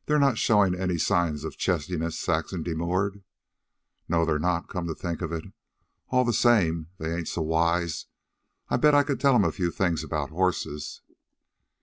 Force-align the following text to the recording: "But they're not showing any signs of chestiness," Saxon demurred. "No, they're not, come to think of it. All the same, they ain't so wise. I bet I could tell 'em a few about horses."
"But 0.00 0.04
they're 0.12 0.18
not 0.20 0.36
showing 0.36 0.74
any 0.78 0.98
signs 0.98 1.42
of 1.42 1.56
chestiness," 1.56 2.18
Saxon 2.20 2.62
demurred. 2.62 3.24
"No, 4.06 4.26
they're 4.26 4.38
not, 4.38 4.68
come 4.68 4.86
to 4.86 4.94
think 4.94 5.22
of 5.22 5.32
it. 5.32 5.46
All 6.10 6.26
the 6.26 6.34
same, 6.34 6.88
they 6.98 7.16
ain't 7.16 7.28
so 7.28 7.40
wise. 7.40 8.04
I 8.68 8.76
bet 8.76 8.94
I 8.94 9.02
could 9.02 9.18
tell 9.18 9.34
'em 9.34 9.44
a 9.46 9.52
few 9.52 9.72
about 10.04 10.28
horses." 10.28 11.00